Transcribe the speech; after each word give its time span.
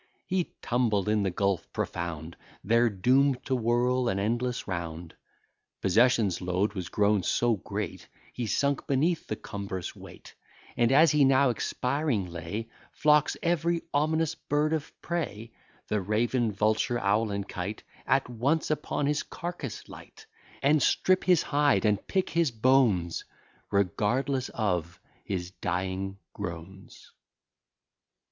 He 0.25 0.55
tumbled 0.63 1.07
in 1.07 1.21
the 1.21 1.29
gulf 1.29 1.71
profound; 1.73 2.35
There 2.63 2.89
doom'd 2.89 3.45
to 3.45 3.55
whirl 3.55 4.09
an 4.09 4.17
endless 4.17 4.67
round. 4.67 5.13
Possession's 5.79 6.41
load 6.41 6.73
was 6.73 6.89
grown 6.89 7.21
so 7.21 7.57
great, 7.57 8.07
He 8.33 8.47
sunk 8.47 8.87
beneath 8.87 9.27
the 9.27 9.35
cumbrous 9.35 9.95
weight; 9.95 10.33
And, 10.75 10.91
as 10.91 11.11
he 11.11 11.23
now 11.23 11.51
expiring 11.51 12.25
lay, 12.25 12.67
Flocks 12.91 13.37
every 13.43 13.83
ominous 13.93 14.33
bird 14.33 14.73
of 14.73 14.91
prey; 15.03 15.51
The 15.87 16.01
raven, 16.01 16.51
vulture, 16.51 16.97
owl, 16.97 17.29
and 17.29 17.47
kite, 17.47 17.83
At 18.07 18.27
once 18.27 18.71
upon 18.71 19.05
his 19.05 19.21
carcass 19.21 19.87
light, 19.87 20.25
And 20.63 20.81
strip 20.81 21.25
his 21.25 21.43
hide, 21.43 21.85
and 21.85 22.07
pick 22.07 22.31
his 22.31 22.49
bones, 22.49 23.23
Regardless 23.69 24.49
of 24.49 24.99
his 25.23 25.51
dying 25.51 26.17
groans. 26.33 27.11